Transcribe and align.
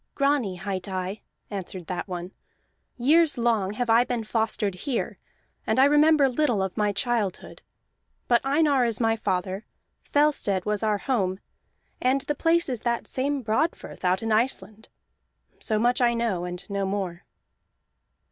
"Grani 0.15 0.55
hight 0.55 0.89
I," 0.89 1.21
answered 1.51 1.85
that 1.85 2.07
one. 2.07 2.31
"Years 2.97 3.37
long 3.37 3.73
have 3.73 3.87
I 3.87 4.03
been 4.03 4.23
fostered 4.23 4.73
here, 4.73 5.19
and 5.67 5.77
I 5.77 5.85
remember 5.85 6.27
little 6.27 6.63
of 6.63 6.75
my 6.75 6.91
childhood. 6.91 7.61
But 8.27 8.43
Einar 8.43 8.83
is 8.83 8.99
my 8.99 9.15
father, 9.15 9.63
Fellstead 10.03 10.65
was 10.65 10.81
our 10.81 10.97
home, 10.97 11.39
and 12.01 12.21
the 12.21 12.33
place 12.33 12.67
is 12.67 12.81
that 12.81 13.05
same 13.05 13.43
Broadfirth 13.43 14.03
out 14.03 14.23
in 14.23 14.31
Iceland. 14.31 14.89
So 15.59 15.77
much 15.77 16.01
I 16.01 16.15
know 16.15 16.45
and 16.45 16.67
no 16.67 16.87
more." 16.87 17.25